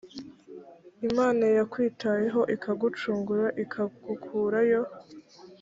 imana 1.07 1.43
yakwitayeho 1.57 2.41
ikagucungura 2.55 3.45
ikagukurayo 3.63 4.81